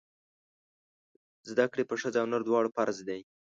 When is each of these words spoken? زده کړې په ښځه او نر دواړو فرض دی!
زده 1.49 1.65
کړې 1.71 1.83
په 1.89 1.95
ښځه 2.01 2.19
او 2.21 2.27
نر 2.31 2.41
دواړو 2.45 2.73
فرض 2.77 2.97
دی! 3.07 3.19